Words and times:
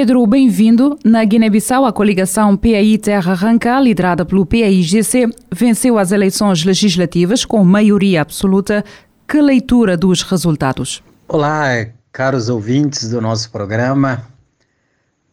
Pedro, 0.00 0.24
bem-vindo. 0.28 0.96
Na 1.04 1.24
Guiné-Bissau, 1.24 1.84
a 1.84 1.92
coligação 1.92 2.56
PAI 2.56 2.96
Terra 2.98 3.32
Arranca, 3.32 3.80
liderada 3.80 4.24
pelo 4.24 4.46
PAIGC, 4.46 5.28
venceu 5.52 5.98
as 5.98 6.12
eleições 6.12 6.62
legislativas 6.62 7.44
com 7.44 7.64
maioria 7.64 8.22
absoluta. 8.22 8.84
Que 9.26 9.42
leitura 9.42 9.96
dos 9.96 10.22
resultados? 10.22 11.02
Olá, 11.26 11.84
caros 12.12 12.48
ouvintes 12.48 13.10
do 13.10 13.20
nosso 13.20 13.50
programa. 13.50 14.24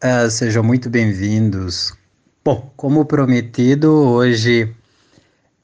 Uh, 0.02 0.28
sejam 0.28 0.64
muito 0.64 0.90
bem-vindos. 0.90 1.94
Bom, 2.44 2.68
como 2.76 3.04
prometido, 3.04 3.92
hoje 3.92 4.64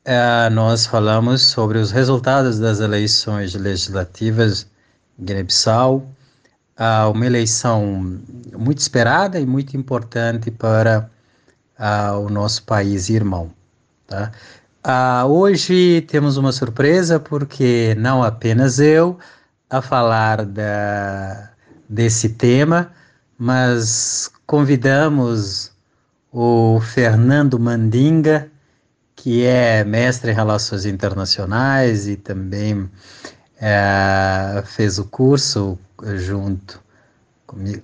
uh, 0.06 0.48
nós 0.52 0.86
falamos 0.86 1.42
sobre 1.42 1.78
os 1.78 1.90
resultados 1.90 2.60
das 2.60 2.78
eleições 2.78 3.52
legislativas 3.52 4.64
Guiné-Bissau 5.18 6.06
uma 7.12 7.26
eleição 7.26 8.20
muito 8.56 8.78
esperada 8.78 9.38
e 9.38 9.46
muito 9.46 9.76
importante 9.76 10.50
para 10.50 11.08
o 12.20 12.28
nosso 12.28 12.62
país 12.64 13.08
irmão. 13.08 13.52
Tá? 14.06 14.32
Hoje 15.26 16.02
temos 16.02 16.36
uma 16.36 16.52
surpresa 16.52 17.20
porque 17.20 17.94
não 17.98 18.22
apenas 18.22 18.78
eu 18.78 19.18
a 19.70 19.80
falar 19.80 20.44
da, 20.44 21.50
desse 21.88 22.30
tema, 22.30 22.90
mas 23.38 24.30
convidamos 24.46 25.72
o 26.32 26.80
Fernando 26.80 27.58
Mandinga, 27.58 28.50
que 29.14 29.44
é 29.44 29.84
mestre 29.84 30.32
em 30.32 30.34
Relações 30.34 30.84
Internacionais 30.84 32.08
e 32.08 32.16
também 32.16 32.90
é, 33.64 34.60
fez 34.66 34.98
o 34.98 35.04
curso 35.04 35.78
junto 36.16 36.82
comigo 37.46 37.80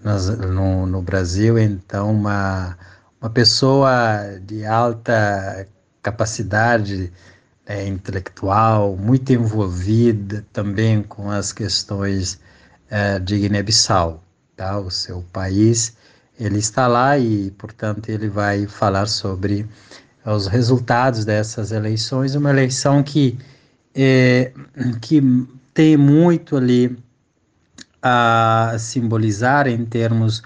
no, 0.52 0.86
no 0.86 1.00
Brasil, 1.00 1.56
então 1.56 2.10
uma, 2.10 2.76
uma 3.20 3.30
pessoa 3.30 4.40
de 4.42 4.66
alta 4.66 5.68
capacidade 6.02 7.12
é, 7.64 7.86
intelectual, 7.86 8.96
muito 8.96 9.32
envolvida 9.32 10.44
também 10.52 11.00
com 11.00 11.30
as 11.30 11.52
questões 11.52 12.40
é, 12.90 13.20
de 13.20 13.38
Guiné-Bissau, 13.38 14.24
tá? 14.56 14.80
o 14.80 14.90
seu 14.90 15.22
país. 15.32 15.96
Ele 16.40 16.58
está 16.58 16.88
lá 16.88 17.16
e, 17.18 17.52
portanto, 17.52 18.08
ele 18.08 18.28
vai 18.28 18.66
falar 18.66 19.06
sobre 19.06 19.64
os 20.24 20.48
resultados 20.48 21.24
dessas 21.24 21.70
eleições, 21.70 22.34
uma 22.34 22.50
eleição 22.50 23.02
que, 23.02 23.38
é, 23.94 24.52
que 25.00 25.20
tem 25.78 25.96
muito 25.96 26.56
ali 26.56 26.98
a 28.02 28.74
simbolizar 28.80 29.68
em 29.68 29.84
termos 29.84 30.42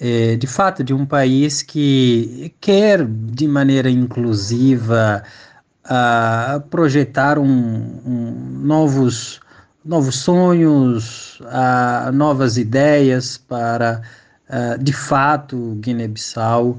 eh, 0.00 0.36
de 0.36 0.46
fato 0.46 0.82
de 0.82 0.94
um 0.94 1.04
país 1.04 1.60
que 1.60 2.54
quer 2.62 3.04
de 3.04 3.46
maneira 3.46 3.90
inclusiva 3.90 5.22
a 5.84 6.62
projetar 6.70 7.38
um, 7.38 7.44
um, 7.44 8.32
novos 8.62 9.38
novos 9.84 10.16
sonhos, 10.16 11.42
a 11.50 12.10
novas 12.10 12.56
ideias 12.56 13.36
para 13.36 14.00
de 14.80 14.94
fato 14.94 15.76
Guiné-Bissau 15.78 16.78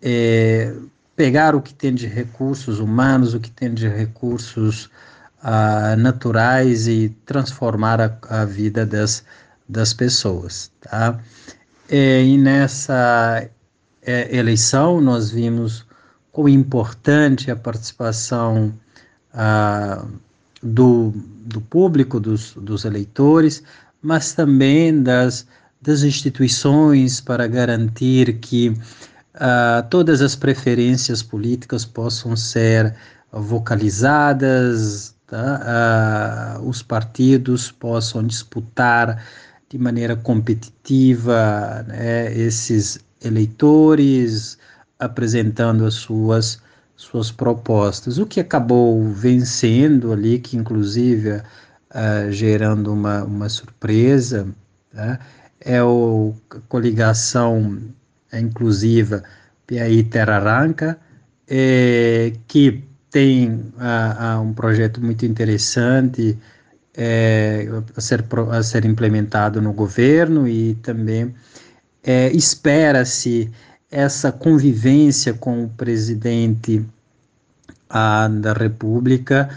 eh, 0.00 0.72
pegar 1.16 1.56
o 1.56 1.60
que 1.60 1.74
tem 1.74 1.92
de 1.92 2.06
recursos 2.06 2.78
humanos, 2.78 3.34
o 3.34 3.40
que 3.40 3.50
tem 3.50 3.74
de 3.74 3.88
recursos 3.88 4.88
uh, 5.42 5.96
naturais 5.96 6.86
e 6.86 7.08
transformar 7.26 8.00
a, 8.00 8.16
a 8.28 8.44
vida 8.44 8.86
das 8.86 9.24
das 9.72 9.94
pessoas, 9.94 10.70
tá? 10.80 11.18
É, 11.88 12.22
e 12.22 12.36
nessa 12.38 13.48
é, 14.02 14.36
eleição 14.36 15.00
nós 15.00 15.30
vimos 15.30 15.86
como 16.30 16.48
importante 16.48 17.50
a 17.50 17.56
participação 17.56 18.72
ah, 19.34 20.04
do, 20.62 21.12
do 21.14 21.60
público, 21.60 22.18
dos, 22.20 22.54
dos 22.54 22.84
eleitores, 22.84 23.62
mas 24.00 24.32
também 24.32 25.02
das, 25.02 25.46
das 25.80 26.02
instituições 26.02 27.20
para 27.20 27.46
garantir 27.46 28.38
que 28.38 28.74
ah, 29.34 29.86
todas 29.90 30.22
as 30.22 30.34
preferências 30.34 31.22
políticas 31.22 31.84
possam 31.84 32.36
ser 32.36 32.94
vocalizadas, 33.30 35.11
tá? 35.32 35.60
ah, 35.64 36.60
os 36.62 36.82
partidos 36.82 37.72
possam 37.72 38.22
disputar 38.22 39.24
de 39.70 39.78
maneira 39.78 40.14
competitiva 40.14 41.82
né, 41.88 42.30
esses 42.36 43.00
eleitores 43.24 44.58
apresentando 44.98 45.86
as 45.86 45.94
suas 45.94 46.60
suas 46.94 47.32
propostas, 47.32 48.18
o 48.18 48.26
que 48.26 48.38
acabou 48.38 49.02
vencendo 49.08 50.12
ali, 50.12 50.38
que 50.38 50.56
inclusive 50.56 51.30
uh, 51.32 52.30
gerando 52.30 52.92
uma, 52.92 53.24
uma 53.24 53.48
surpresa, 53.48 54.46
tá? 54.94 55.18
é 55.60 55.82
o, 55.82 56.32
a 56.48 56.60
coligação 56.68 57.76
inclusiva 58.32 59.24
Piaí 59.66 60.04
Terra 60.04 60.40
é, 61.48 62.34
que 62.46 62.84
tem 63.12 63.72
um 64.42 64.52
projeto 64.54 65.00
muito 65.00 65.26
interessante, 65.26 66.36
é, 66.96 67.68
a, 67.96 68.00
ser, 68.00 68.24
a 68.50 68.62
ser 68.62 68.84
implementado 68.84 69.60
no 69.60 69.72
governo 69.72 70.48
e 70.48 70.74
também 70.76 71.34
é, 72.02 72.30
espera-se 72.32 73.50
essa 73.90 74.32
convivência 74.32 75.34
com 75.34 75.64
o 75.64 75.68
presidente 75.68 76.84
da 78.40 78.54
República, 78.54 79.50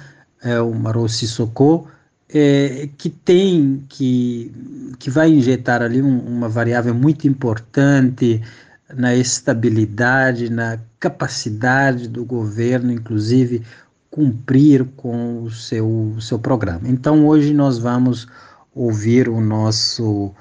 é, 0.44 0.60
o 0.60 0.74
Maro 0.74 1.08
Sissoko, 1.08 1.88
é, 2.28 2.90
que 2.98 3.10
tem 3.10 3.86
que, 3.88 4.52
que 5.00 5.10
vai 5.10 5.30
injetar 5.30 5.82
ali 5.82 6.02
um, 6.02 6.20
uma 6.20 6.50
variável 6.50 6.94
muito 6.94 7.28
importante 7.28 8.42
na 8.94 9.16
estabilidade, 9.16 10.50
na 10.50 10.78
capacidade 11.06 12.08
do 12.08 12.26
governo, 12.26 12.92
inclusive 12.92 13.62
cumprir 14.10 14.84
com 14.98 15.44
o 15.44 15.52
seu, 15.52 16.16
seu 16.20 16.40
programa. 16.40 16.82
Então, 16.86 17.28
hoje 17.28 17.54
nós 17.54 17.78
vamos 17.78 18.28
ouvir 18.74 19.30
o 19.30 19.40
nosso 19.40 20.32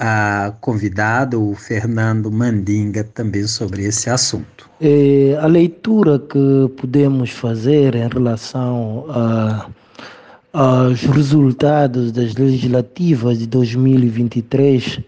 uh, 0.00 0.52
convidado, 0.62 1.50
o 1.50 1.54
Fernando 1.54 2.32
Mandinga, 2.32 3.04
também 3.04 3.46
sobre 3.46 3.84
esse 3.84 4.08
assunto. 4.08 4.70
É, 4.80 5.36
a 5.38 5.46
leitura 5.46 6.18
que 6.18 6.70
podemos 6.78 7.30
fazer 7.30 7.94
em 7.94 8.08
relação 8.08 9.04
a, 9.10 9.68
aos 10.54 11.02
resultados 11.02 12.10
das 12.10 12.34
legislativas 12.34 13.38
de 13.38 13.46
2023, 13.46 15.00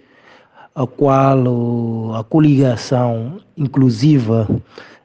a 0.74 0.86
qual 0.86 2.14
a 2.14 2.24
coligação 2.24 3.38
inclusiva 3.56 4.48
uh, 4.50 4.60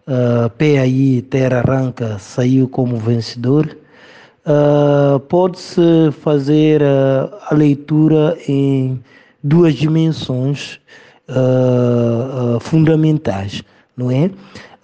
ah, 0.07 0.49
PAI 0.57 1.23
Terra 1.29 1.59
Arranca 1.59 2.17
saiu 2.17 2.67
como 2.69 2.97
vencedor, 2.97 3.77
uh, 4.45 5.19
pode-se 5.19 6.11
fazer 6.21 6.81
uh, 6.81 7.35
a 7.49 7.53
leitura 7.53 8.37
em 8.47 9.01
duas 9.43 9.75
dimensões 9.75 10.79
fundamentais, 12.61 13.61
não 13.97 14.09
é? 14.09 14.31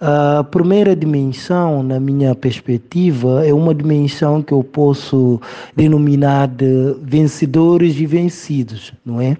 A 0.00 0.44
primeira 0.44 0.94
dimensão, 0.94 1.82
na 1.82 1.98
minha 1.98 2.34
perspectiva, 2.34 3.46
é 3.46 3.54
uma 3.54 3.74
dimensão 3.74 4.42
que 4.42 4.52
eu 4.52 4.62
posso 4.62 5.40
denominar 5.74 6.48
de 6.48 6.96
vencedores 7.00 7.96
e 7.96 8.04
vencidos, 8.04 8.92
não 9.04 9.20
é? 9.20 9.36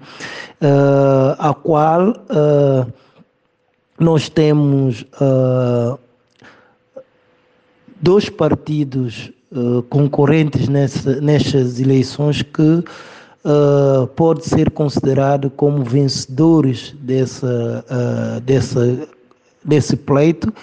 a 1.37 1.53
qual 1.53 2.15
nós 3.99 4.27
temos 4.29 5.05
uh, 5.21 5.97
dois 8.01 8.29
partidos 8.29 9.31
uh, 9.51 9.81
concorrentes 9.83 10.67
nessa, 10.67 11.21
nestas 11.21 11.79
eleições 11.79 12.41
que 12.41 12.61
uh, 12.61 14.07
pode 14.15 14.45
ser 14.45 14.69
considerado 14.71 15.49
como 15.49 15.83
vencedores 15.83 16.93
dessa, 16.99 17.85
uh, 17.89 18.41
dessa, 18.41 19.07
desse 19.65 19.95
pleito, 19.95 20.53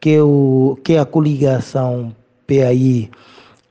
que 0.00 0.10
é, 0.10 0.22
o, 0.22 0.78
que 0.82 0.94
é 0.94 0.98
a 0.98 1.04
coligação 1.04 2.14
PAI 2.46 3.10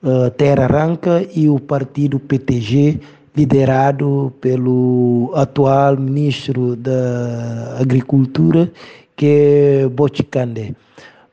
uh, 0.04 0.30
Terra 0.32 0.66
Arranca 0.66 1.28
e 1.36 1.50
o 1.50 1.60
partido 1.60 2.20
PTG, 2.20 3.00
liderado 3.36 4.34
pelo 4.42 5.32
atual 5.36 5.98
ministro 5.98 6.76
da 6.76 7.78
Agricultura, 7.80 8.72
que 9.16 9.26
é 9.26 9.88
Boticande. 9.88 10.76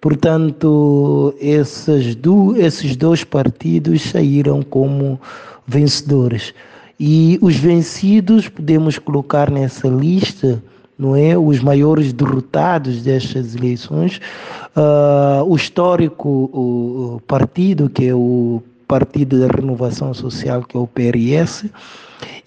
Portanto, 0.01 1.35
esses, 1.41 2.15
do, 2.15 2.57
esses 2.57 2.95
dois 2.97 3.25
partidos 3.25 4.03
saíram 4.03 4.63
como 4.63 5.21
vencedores. 5.67 6.55
E 7.01 7.39
os 7.43 7.57
vencidos 7.57 8.49
podemos 8.49 8.99
colocar 8.99 9.51
nessa 9.51 9.89
lista, 9.89 10.63
não 10.99 11.15
é? 11.15 11.39
Os 11.39 11.61
maiores 11.61 12.13
derrotados 12.13 13.03
destas 13.03 13.55
eleições, 13.55 14.21
uh, 14.77 15.45
o 15.45 15.55
histórico 15.55 16.29
o, 16.29 17.23
partido, 17.27 17.89
que 17.89 18.09
é 18.09 18.15
o 18.15 18.63
Partido 18.89 19.39
da 19.39 19.47
Renovação 19.55 20.13
Social, 20.13 20.63
que 20.63 20.77
é 20.77 20.81
o 20.81 20.87
PRS, 20.87 21.67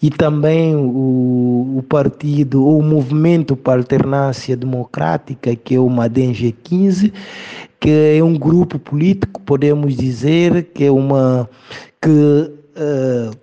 e 0.01 0.09
também 0.09 0.75
o, 0.75 1.77
o 1.77 1.86
partido, 1.88 2.65
ou 2.65 2.80
o 2.80 2.83
Movimento 2.83 3.56
para 3.56 3.74
a 3.74 3.77
Alternância 3.77 4.57
Democrática, 4.57 5.56
que 5.56 5.75
é 5.75 5.80
o 5.80 5.88
MADEM 5.88 6.33
G15, 6.33 7.13
que 7.80 8.18
é 8.18 8.24
um 8.24 8.38
grupo 8.38 8.80
político, 8.80 9.39
podemos 9.42 9.95
dizer, 9.95 10.71
que 10.74 10.86
é 10.86 10.92
uma 10.92 11.47
que, 12.01 12.09
uh, 12.09 13.38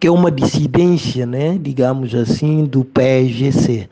que 0.00 0.06
é 0.06 0.10
uma 0.10 0.30
dissidência, 0.30 1.26
né, 1.26 1.58
digamos 1.60 2.14
assim, 2.14 2.64
do 2.64 2.84
PSGC. 2.84 3.88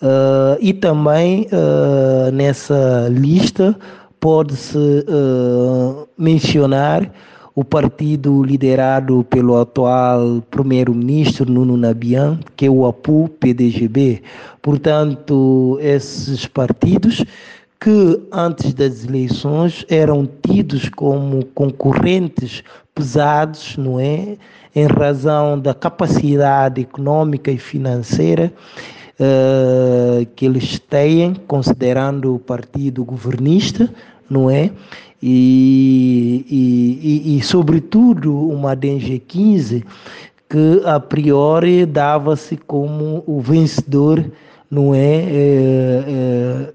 Uh, 0.00 0.56
e 0.60 0.72
também 0.72 1.48
uh, 1.52 2.30
nessa 2.32 3.08
lista 3.10 3.76
pode-se 4.20 5.04
mencionar 6.16 7.10
o 7.54 7.64
partido 7.64 8.42
liderado 8.42 9.24
pelo 9.24 9.60
atual 9.60 10.40
primeiro-ministro 10.50 11.50
Nuno 11.50 11.76
Nabian, 11.76 12.38
que 12.56 12.66
é 12.66 12.70
o 12.70 12.86
APU-PDGB. 12.86 14.22
Portanto, 14.62 15.76
esses 15.80 16.46
partidos 16.46 17.24
que 17.80 18.20
antes 18.32 18.74
das 18.74 19.04
eleições 19.04 19.84
eram 19.88 20.28
tidos 20.46 20.88
como 20.88 21.44
concorrentes 21.46 22.62
pesados, 22.94 23.76
não 23.76 23.98
é? 23.98 24.36
Em 24.74 24.86
razão 24.86 25.58
da 25.58 25.74
capacidade 25.74 26.82
econômica 26.82 27.50
e 27.50 27.58
financeira 27.58 28.52
uh, 29.18 30.26
que 30.34 30.46
eles 30.46 30.78
têm, 30.78 31.34
considerando 31.46 32.34
o 32.34 32.38
partido 32.38 33.04
governista, 33.04 33.92
não 34.28 34.50
é? 34.50 34.70
e, 35.22 36.44
e, 36.48 37.32
e, 37.34 37.38
e 37.38 37.42
sobretudo 37.42 38.34
uma 38.48 38.74
DNG 38.74 39.18
15 39.18 39.84
que 40.48 40.82
a 40.84 40.98
priori 40.98 41.84
dava-se 41.84 42.56
como 42.56 43.22
o 43.26 43.40
vencedor, 43.40 44.24
não 44.70 44.94
é? 44.94 45.16
é, 45.16 46.04
é 46.06 46.72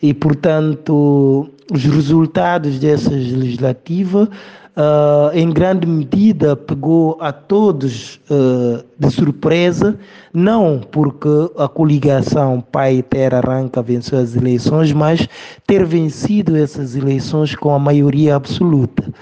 e 0.00 0.12
portanto 0.12 1.48
os 1.72 1.84
resultados 1.84 2.78
dessa 2.80 3.10
legislativa 3.10 4.28
uh, 4.76 5.36
em 5.36 5.50
grande 5.50 5.86
medida 5.86 6.56
pegou 6.56 7.16
a 7.20 7.32
todos 7.32 8.20
uh, 8.30 8.84
de 8.98 9.10
surpresa, 9.10 9.98
não 10.32 10.80
porque 10.80 11.28
a 11.56 11.68
coligação 11.68 12.60
Pai 12.60 13.02
Terra 13.02 13.38
Arranca 13.38 13.82
venceu 13.82 14.18
as 14.18 14.34
eleições, 14.36 14.92
mas 14.92 15.28
ter 15.66 15.84
vencido 15.84 16.56
essas 16.56 16.96
eleições 16.96 17.54
com 17.54 17.74
a 17.74 17.78
maioria 17.78 18.36
absoluta. 18.36 19.12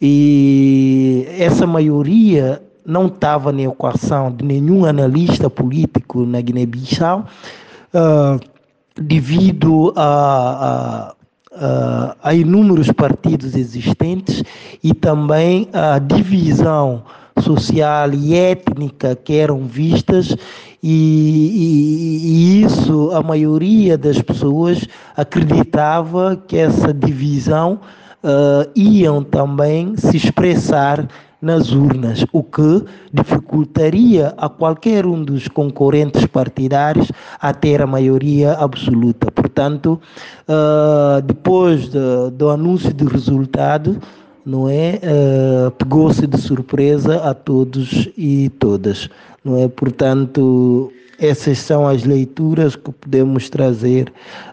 E 0.00 1.26
essa 1.38 1.66
maioria 1.66 2.62
não 2.86 3.06
estava 3.06 3.52
na 3.52 3.62
equação 3.62 4.32
de 4.32 4.44
nenhum 4.44 4.84
analista 4.84 5.50
político 5.50 6.24
na 6.24 6.40
Guiné-Bissau, 6.40 7.26
uh, 7.92 8.40
devido 8.96 9.92
a, 9.94 11.10
a 11.10 11.17
uh, 11.58 12.16
a 12.22 12.32
inúmeros 12.34 12.90
partidos 12.92 13.54
existentes 13.54 14.42
e 14.82 14.94
também 14.94 15.68
a 15.72 15.98
divisão 15.98 17.02
social 17.40 18.12
e 18.12 18.34
étnica 18.34 19.14
que 19.14 19.34
eram 19.34 19.66
vistas 19.66 20.34
e, 20.82 20.88
e, 21.54 22.60
e, 22.60 22.64
isso 22.64 23.10
a 23.12 23.22
maioria 23.22 23.98
das 23.98 24.20
pessoas 24.22 24.86
acreditava 25.16 26.40
que 26.46 26.56
essa 26.56 26.94
divisão 26.94 27.80
uh, 28.22 28.70
iam 28.76 29.22
também 29.22 29.96
se 29.96 30.16
expressar 30.16 31.08
nas 31.40 31.72
urnas, 31.72 32.24
o 32.32 32.42
que 32.42 32.84
dificultaria 33.12 34.34
a 34.36 34.48
qualquer 34.48 35.06
um 35.06 35.22
dos 35.22 35.46
concorrentes 35.46 36.26
partidários 36.26 37.12
a 37.40 37.54
ter 37.54 37.80
a 37.80 37.86
maioria 37.86 38.52
absoluta. 38.54 39.30
Portanto, 39.30 40.00
uh, 40.48 41.22
depois 41.22 41.88
de, 41.88 42.30
do 42.32 42.50
anúncio 42.50 42.92
do 42.92 43.06
resultado, 43.06 43.98
não 44.44 44.68
é, 44.68 45.00
uh, 45.02 45.70
pegou-se 45.72 46.26
de 46.26 46.38
surpresa 46.38 47.16
a 47.18 47.34
todos 47.34 48.08
e 48.16 48.48
todas, 48.58 49.08
não 49.44 49.56
é? 49.58 49.68
Portanto, 49.68 50.90
essas 51.18 51.58
são 51.58 51.86
as 51.88 52.04
leituras 52.04 52.76
que 52.76 52.92
podemos 52.92 53.50
trazer 53.50 54.08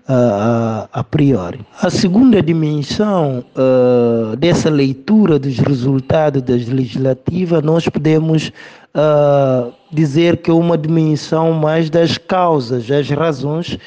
uh, 0.09 0.11
a, 0.11 0.89
a, 0.91 1.03
priori. 1.03 1.59
A 1.79 1.91
segunda 1.91 2.41
dimensão 2.41 3.45
uh, 3.55 4.35
dessa 4.35 4.69
leitura 4.69 5.37
dos 5.37 5.59
resultados 5.59 6.41
das 6.41 6.65
legislativas, 6.67 7.61
nós 7.61 7.87
podemos 7.87 8.51
uh, 8.95 9.71
dizer 9.91 10.37
que 10.37 10.49
é 10.49 10.53
uma 10.53 10.75
dimensão 10.75 11.51
mais 11.51 11.91
das 11.91 12.17
causas, 12.17 12.89
as 12.89 13.07
razões, 13.11 13.77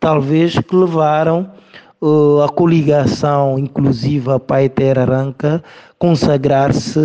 talvez, 0.00 0.58
que 0.58 0.74
levaram 0.74 1.50
a 2.44 2.48
coligação 2.50 3.58
inclusiva 3.58 4.38
Pai 4.38 4.68
Terra 4.68 5.04
Arranca 5.04 5.64
consagrar-se 5.98 7.00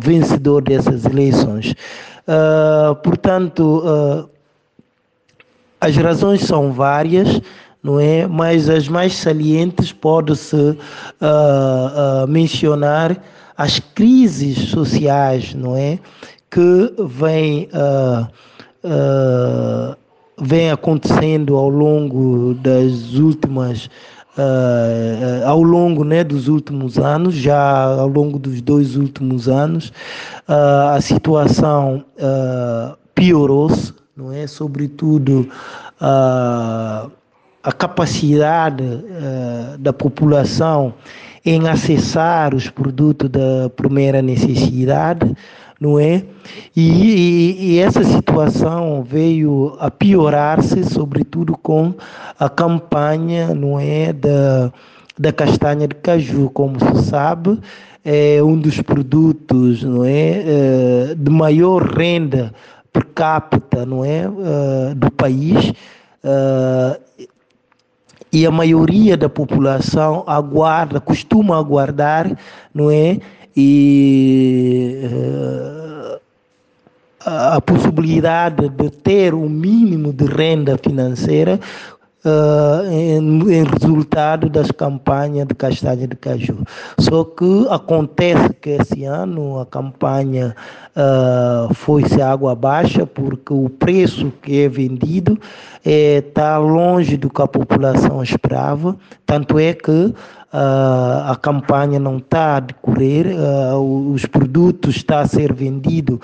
vencedor 0.00 0.60
dessas 0.60 1.04
eleições. 1.04 1.72
Uh, 2.26 2.94
portanto, 2.96 3.84
uh, 3.84 4.28
as 5.80 5.96
razões 5.96 6.42
são 6.42 6.72
várias, 6.72 7.40
não 7.82 8.00
é? 8.00 8.26
Mas 8.26 8.68
as 8.68 8.88
mais 8.88 9.14
salientes 9.14 9.92
pode-se 9.92 10.56
uh, 10.56 12.26
mencionar 12.28 13.16
as 13.56 13.78
crises 13.78 14.70
sociais, 14.70 15.54
não 15.54 15.76
é? 15.76 15.98
Que 16.50 16.92
vêm 16.98 17.68
vem 20.38 20.70
acontecendo 20.70 21.56
ao 21.56 21.68
longo 21.68 22.54
das 22.54 23.14
últimas 23.14 23.88
uh, 24.36 25.46
ao 25.46 25.62
longo 25.62 26.04
né, 26.04 26.22
dos 26.22 26.48
últimos 26.48 26.98
anos, 26.98 27.34
já 27.34 27.84
ao 27.84 28.08
longo 28.08 28.38
dos 28.38 28.60
dois 28.60 28.96
últimos 28.96 29.48
anos, 29.48 29.88
uh, 30.48 30.94
a 30.94 31.00
situação 31.00 32.04
uh, 32.18 32.96
piorou-se, 33.14 33.94
não 34.16 34.32
é? 34.32 34.46
Sobretudo 34.46 35.48
a 35.98 37.72
capacidade 37.78 38.84
da 39.78 39.94
população 39.94 40.92
em 41.42 41.66
acessar 41.68 42.54
os 42.54 42.68
produtos 42.68 43.30
da 43.30 43.70
primeira 43.74 44.20
necessidade 44.20 45.34
não 45.80 45.98
é? 45.98 46.24
E, 46.74 46.90
e, 46.90 47.56
e, 47.60 47.78
essa 47.78 48.02
situação 48.02 49.02
veio 49.02 49.76
a 49.78 49.90
piorar-se, 49.90 50.84
sobretudo 50.84 51.56
com 51.56 51.94
a 52.38 52.48
campanha, 52.48 53.54
não 53.54 53.78
é, 53.78 54.12
da, 54.12 54.72
da 55.18 55.32
castanha 55.32 55.86
de 55.86 55.94
caju, 55.96 56.50
como 56.50 56.76
se 56.80 57.04
sabe, 57.04 57.60
é 58.04 58.42
um 58.42 58.56
dos 58.56 58.80
produtos, 58.80 59.82
não 59.82 60.04
é, 60.04 60.44
é 61.10 61.14
de 61.16 61.30
maior 61.30 61.82
renda 61.82 62.54
per 62.92 63.04
capita, 63.14 63.84
não 63.84 64.04
é, 64.04 64.24
é 64.90 64.94
do 64.94 65.10
país. 65.10 65.72
É, 66.24 67.00
e 68.32 68.44
a 68.44 68.50
maioria 68.50 69.16
da 69.16 69.28
população 69.28 70.22
aguarda, 70.26 71.00
costuma 71.00 71.58
aguardar, 71.58 72.36
não 72.74 72.90
é, 72.90 73.18
e 73.56 75.00
uh, 75.04 76.20
a 77.24 77.60
possibilidade 77.60 78.68
de 78.68 78.90
ter 78.90 79.34
um 79.34 79.48
mínimo 79.48 80.12
de 80.12 80.26
renda 80.26 80.78
financeira 80.78 81.58
uh, 82.26 82.90
em, 82.90 83.18
em, 83.52 83.64
resultado 83.64 84.50
das 84.50 84.70
campanhas 84.70 85.46
de 85.46 85.54
castanha 85.54 86.06
de 86.06 86.16
caju. 86.16 86.58
Só 86.98 87.24
que 87.24 87.66
acontece 87.70 88.52
que 88.60 88.70
esse 88.70 89.04
ano 89.04 89.60
a 89.60 89.66
campanha 89.66 90.54
uh, 90.96 91.72
foi-se 91.74 92.20
água 92.20 92.54
baixa 92.54 93.06
porque 93.06 93.52
o 93.52 93.68
preço 93.68 94.32
que 94.42 94.62
é 94.62 94.68
vendido 94.68 95.38
está 95.84 96.54
é, 96.54 96.58
longe 96.58 97.16
do 97.16 97.30
que 97.30 97.40
a 97.40 97.46
população 97.46 98.20
esperava, 98.20 98.96
tanto 99.24 99.56
é 99.56 99.72
que 99.72 100.12
Uh, 100.52 101.32
a 101.32 101.36
campanha 101.42 101.98
não 101.98 102.18
está 102.18 102.56
a 102.56 102.60
decorrer, 102.60 103.26
uh, 103.26 104.12
os 104.12 104.24
produtos 104.26 104.94
estão 104.94 105.18
a 105.18 105.26
ser 105.26 105.52
vendidos 105.52 106.20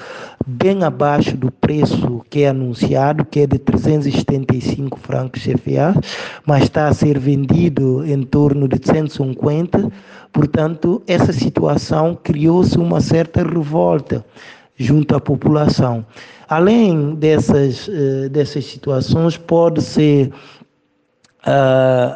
bem 0.47 0.85
abaixo 0.85 1.37
do 1.37 1.51
preço 1.51 2.25
que 2.31 2.45
é 2.45 2.51
anunciado, 2.51 3.25
que 3.25 3.41
é 3.41 3.47
de 3.49 3.59
375 3.59 4.97
francos 5.01 5.43
CFA, 5.43 6.01
mas 6.47 6.63
está 6.63 6.87
a 6.87 6.95
ser 6.95 7.19
vendido 7.19 8.07
em 8.07 8.23
torno 8.23 8.69
de 8.69 8.79
150. 8.83 9.91
Portanto, 10.33 11.03
essa 11.09 11.33
situação 11.33 12.17
criou-se 12.23 12.79
uma 12.79 13.01
certa 13.01 13.43
revolta 13.43 14.25
junto 14.77 15.17
à 15.17 15.21
população. 15.21 16.07
Além 16.49 17.17
dessas, 17.17 17.89
uh, 17.89 18.29
dessas 18.31 18.65
situações, 18.67 19.37
pode-se 19.37 20.33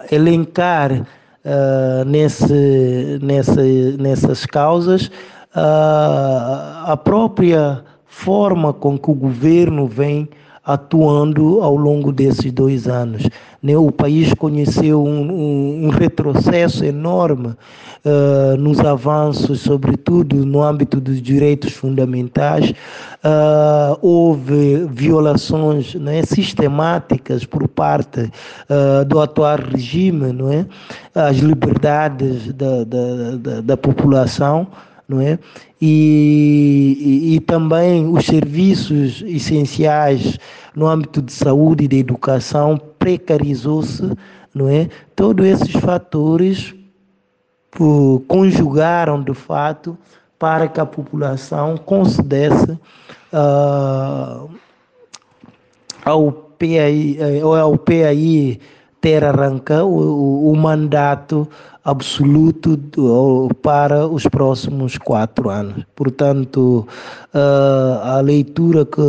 elencar 0.08 1.04
uh, 1.46 2.04
nesse, 2.04 3.18
nesse, 3.22 3.96
nessas 3.98 4.44
causas, 4.44 5.06
uh, 5.54 6.84
a 6.86 7.00
própria 7.02 7.84
forma 8.04 8.72
com 8.72 8.98
que 8.98 9.10
o 9.10 9.14
governo 9.14 9.86
vem 9.86 10.28
atuando 10.64 11.62
ao 11.62 11.76
longo 11.76 12.10
desses 12.10 12.50
dois 12.50 12.88
anos. 12.88 13.22
Né? 13.62 13.76
O 13.76 13.90
país 13.90 14.32
conheceu 14.34 15.02
um, 15.02 15.32
um, 15.32 15.86
um 15.86 15.88
retrocesso 15.88 16.84
enorme 16.84 17.48
uh, 17.48 18.56
nos 18.58 18.80
avanços, 18.80 19.60
sobretudo 19.60 20.44
no 20.46 20.62
âmbito 20.62 21.00
dos 21.00 21.20
direitos 21.20 21.72
fundamentais. 21.72 22.70
Uh, 22.70 23.98
houve 24.00 24.86
violações 24.90 25.94
né, 25.94 26.22
sistemáticas 26.22 27.44
por 27.44 27.66
parte 27.66 28.20
uh, 28.20 29.04
do 29.04 29.20
atual 29.20 29.58
regime, 29.58 30.32
não 30.32 30.52
é? 30.52 30.66
as 31.14 31.38
liberdades 31.38 32.52
da, 32.52 32.84
da, 32.84 33.36
da, 33.36 33.60
da 33.62 33.76
população 33.76 34.68
não 35.08 35.20
é? 35.20 35.38
E, 35.80 36.96
e, 37.00 37.34
e, 37.36 37.40
também 37.40 38.08
os 38.08 38.26
serviços 38.26 39.22
essenciais 39.26 40.38
no 40.74 40.86
âmbito 40.86 41.22
de 41.22 41.32
saúde 41.32 41.84
e 41.84 41.88
de 41.88 41.98
educação 41.98 42.80
precarizou-se, 42.98 44.10
não 44.54 44.68
é? 44.68 44.88
Todos 45.14 45.46
esses 45.46 45.72
fatores 45.72 46.74
uh, 47.78 48.20
conjugaram 48.26 49.22
de 49.22 49.34
fato 49.34 49.96
para 50.38 50.68
que 50.68 50.80
a 50.80 50.86
população 50.86 51.76
concedesse 51.76 52.72
uh, 53.32 54.50
ao 56.04 56.32
PAI, 56.58 57.18
ou 57.42 57.54
ao 57.54 57.78
PAI 57.78 58.58
ter 59.06 59.22
arranca 59.22 59.84
o, 59.84 60.50
o 60.50 60.56
mandato 60.56 61.48
absoluto 61.84 62.76
para 63.62 64.04
os 64.04 64.24
próximos 64.24 64.98
quatro 64.98 65.48
anos. 65.48 65.84
Portanto, 65.94 66.88
uh, 67.32 68.02
a 68.02 68.20
leitura 68.20 68.84
que 68.84 69.00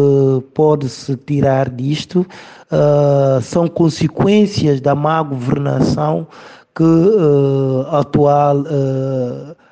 pode-se 0.53 1.15
tirar 1.15 1.71
disto 1.71 2.19
uh, 2.71 3.41
são 3.41 3.67
consequências 3.67 4.79
da 4.79 4.93
má 4.93 5.19
governação 5.23 6.27
que 6.75 6.83
uh, 6.83 7.87
atual 7.89 8.65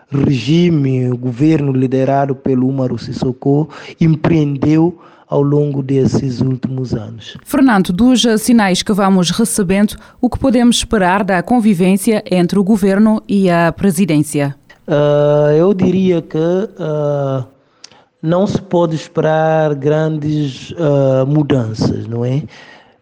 regime, 0.09 1.07
governo 1.09 1.71
liderado 1.71 2.35
pelo 2.35 2.67
Umaru 2.67 2.97
Sissoko, 2.97 3.69
empreendeu 4.01 4.97
ao 5.27 5.41
longo 5.41 5.81
desses 5.81 6.41
últimos 6.41 6.93
anos. 6.93 7.37
Fernando, 7.43 7.91
dos 7.91 8.25
sinais 8.39 8.83
que 8.83 8.93
vamos 8.93 9.31
recebendo, 9.31 9.95
o 10.21 10.29
que 10.29 10.39
podemos 10.39 10.77
esperar 10.77 11.23
da 11.23 11.41
convivência 11.41 12.23
entre 12.29 12.59
o 12.59 12.63
governo 12.63 13.21
e 13.27 13.49
a 13.49 13.71
presidência? 13.71 14.55
Uh, 14.87 15.51
eu 15.57 15.73
diria 15.73 16.21
que 16.21 16.37
uh, 16.37 17.45
não 18.21 18.45
se 18.45 18.61
pode 18.61 18.95
esperar 18.95 19.73
grandes 19.73 20.71
uh, 20.71 21.25
mudanças, 21.27 22.07
não 22.07 22.23
é? 22.23 22.43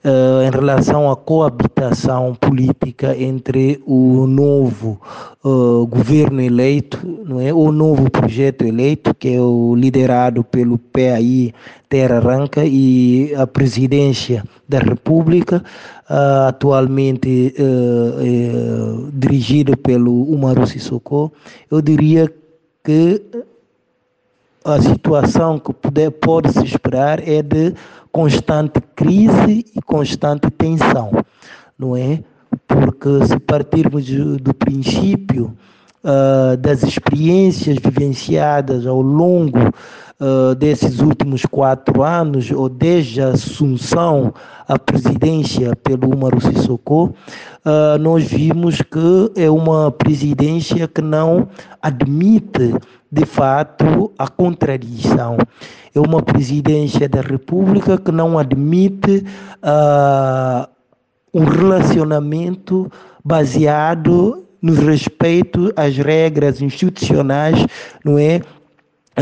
Uh, 0.03 0.43
em 0.43 0.50
relação 0.50 1.10
à 1.10 1.15
coabitação 1.15 2.36
política 2.36 3.15
entre 3.17 3.81
o 3.86 4.27
novo 4.27 5.00
uh, 5.43 5.86
governo 5.88 6.41
eleito, 6.41 7.00
não 7.25 7.39
é, 7.39 7.53
o 7.53 7.72
novo 7.72 8.10
projeto 8.10 8.63
eleito 8.63 9.13
que 9.15 9.33
é 9.33 9.41
o 9.41 9.74
liderado 9.75 10.43
pelo 10.43 10.77
PAI 10.77 11.53
Terra 11.88 12.19
Ranca 12.19 12.65
e 12.65 13.33
a 13.36 13.45
presidência 13.45 14.43
da 14.67 14.79
República, 14.79 15.63
uh, 16.10 16.48
atualmente 16.48 17.53
uh, 17.57 19.10
dirigido 19.13 19.77
pelo 19.77 20.24
Umaru 20.24 20.65
Sissoko, 20.65 21.31
eu 21.69 21.81
diria 21.81 22.31
que 22.83 23.22
a 24.65 24.81
situação 24.81 25.60
que 25.60 25.74
puder, 25.74 26.10
pode 26.10 26.51
se 26.51 26.63
esperar 26.63 27.27
é 27.27 27.41
de 27.41 27.74
constante 28.13 28.79
crise 28.96 29.65
e 29.75 29.82
constante 29.82 30.50
tensão, 30.51 31.12
não 31.77 31.98
é? 31.98 32.24
Porque 32.67 33.25
se 33.25 33.39
partirmos 33.39 34.05
do 34.39 34.53
princípio 34.53 35.58
uh, 36.03 36.55
das 36.58 36.84
experiências 36.84 37.77
vivenciadas 37.84 38.86
ao 38.86 39.01
longo 39.01 39.58
uh, 39.58 40.53
desses 40.53 41.00
últimos 41.00 41.43
quatro 41.43 42.03
anos, 42.03 42.51
ou 42.51 42.70
desde 42.70 43.20
a 43.20 43.29
assunção 43.29 44.32
à 44.67 44.77
presidência 44.77 45.75
pelo 45.75 46.13
Umaru 46.13 46.39
Sissoko, 46.39 47.15
uh, 47.65 47.98
nós 48.00 48.25
vimos 48.25 48.79
que 48.79 49.32
é 49.36 49.50
uma 49.50 49.91
presidência 49.91 50.88
que 50.88 51.01
não 51.01 51.48
admite 51.82 52.75
de 53.13 53.27
fato 53.27 54.12
a 54.17 54.27
contradição 54.27 55.38
é 55.93 56.00
uma 56.00 56.20
presidência 56.20 57.08
da 57.08 57.22
República 57.22 57.96
que 57.96 58.12
não 58.12 58.39
admite 58.39 59.24
uh, 59.62 60.67
um 61.32 61.43
relacionamento 61.43 62.91
baseado 63.24 64.43
no 64.60 64.74
respeito 64.74 65.72
às 65.75 65.96
regras 65.96 66.60
institucionais, 66.60 67.67
não 68.03 68.17
é? 68.17 68.41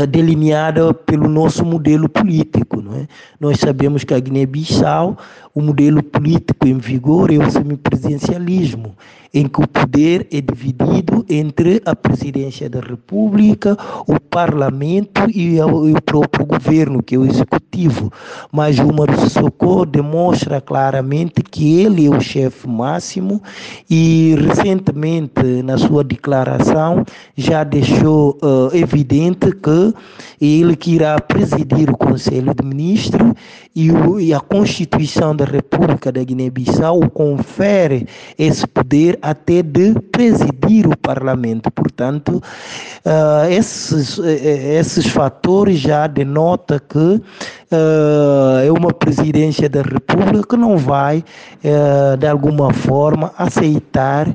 delineada 0.08 0.94
pelo 0.94 1.28
nosso 1.28 1.66
modelo 1.66 2.08
político. 2.08 2.80
Não 2.80 2.94
é? 2.94 3.06
Nós 3.38 3.58
sabemos 3.60 4.04
que 4.04 4.14
a 4.14 4.18
Guiné-Bissau, 4.18 5.18
o 5.54 5.60
modelo 5.60 6.02
político 6.02 6.66
em 6.66 6.78
vigor 6.78 7.30
é 7.30 7.38
o 7.38 7.50
semipresidencialismo 7.50 8.96
em 9.34 9.48
que 9.48 9.62
o 9.62 9.66
poder 9.66 10.26
é 10.30 10.40
dividido 10.40 11.24
entre 11.28 11.80
a 11.86 11.96
presidência 11.96 12.68
da 12.68 12.80
República, 12.80 13.76
o 14.06 14.20
parlamento 14.20 15.22
e 15.34 15.58
o 15.60 16.02
próprio 16.02 16.44
governo, 16.44 17.02
que 17.02 17.14
é 17.14 17.18
o 17.18 17.24
executivo. 17.24 18.12
Mas 18.50 18.78
o 18.78 18.86
Umaru 18.86 19.18
Sissoko 19.20 19.86
demonstra 19.86 20.60
claramente 20.60 21.42
que 21.42 21.80
ele 21.80 22.06
é 22.06 22.10
o 22.10 22.20
chefe 22.20 22.68
máximo 22.68 23.42
e 23.88 24.36
recentemente 24.38 25.62
na 25.62 25.78
sua 25.78 26.04
declaração 26.04 27.04
já 27.36 27.64
deixou 27.64 28.38
uh, 28.42 28.74
evidente 28.76 29.50
que 29.52 29.94
ele 30.40 30.76
que 30.76 30.94
irá 30.94 31.18
presidir 31.20 31.88
o 31.88 31.96
Conselho 31.96 32.54
de 32.54 32.66
Ministros 32.66 33.32
e, 33.74 33.88
e 34.20 34.34
a 34.34 34.40
Constituição 34.40 35.34
da 35.34 35.41
República 35.44 36.10
da 36.12 36.22
Guiné-Bissau 36.22 37.08
confere 37.10 38.06
esse 38.38 38.66
poder 38.66 39.18
até 39.22 39.62
de 39.62 39.94
presidir 40.10 40.86
o 40.86 40.96
parlamento. 40.96 41.70
Portanto, 41.70 42.42
uh, 43.04 43.50
esses, 43.50 44.18
uh, 44.18 44.24
esses 44.24 45.06
fatores 45.06 45.78
já 45.78 46.06
denotam 46.06 46.78
que 46.88 46.98
uh, 46.98 47.22
é 48.64 48.70
uma 48.72 48.92
presidência 48.92 49.68
da 49.68 49.82
República 49.82 50.46
que 50.48 50.56
não 50.56 50.76
vai, 50.76 51.24
de 52.18 52.26
alguma 52.26 52.72
forma, 52.72 53.32
aceitar 53.36 54.28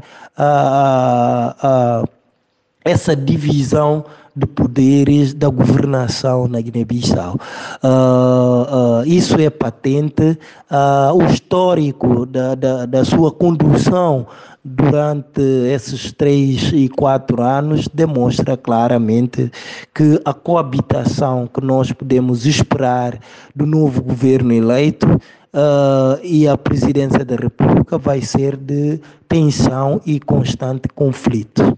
essa 2.83 3.15
divisão 3.15 4.05
de 4.37 4.45
poderes 4.45 5.33
da 5.33 5.49
governação 5.49 6.47
na 6.47 6.61
Guiné-Bissau. 6.61 7.39
Uh, 7.83 9.01
uh, 9.01 9.07
isso 9.07 9.35
é 9.41 9.49
patente, 9.49 10.37
uh, 10.69 11.13
o 11.13 11.23
histórico 11.25 12.25
da, 12.25 12.53
da, 12.53 12.85
da 12.85 13.03
sua 13.03 13.31
condução 13.31 14.27
durante 14.63 15.41
esses 15.41 16.11
três 16.11 16.71
e 16.73 16.89
quatro 16.89 17.41
anos 17.41 17.87
demonstra 17.87 18.57
claramente 18.57 19.49
que 19.95 20.19
a 20.25 20.33
coabitação 20.33 21.47
que 21.47 21.61
nós 21.61 21.91
podemos 21.91 22.45
esperar 22.45 23.17
do 23.55 23.65
novo 23.65 24.03
governo 24.03 24.53
eleito 24.53 25.07
uh, 25.07 26.19
e 26.21 26.47
a 26.47 26.57
presidência 26.57 27.23
da 27.23 27.35
República 27.35 27.97
vai 27.97 28.21
ser 28.21 28.57
de 28.57 28.99
tensão 29.27 30.01
e 30.05 30.19
constante 30.19 30.89
conflito. 30.89 31.77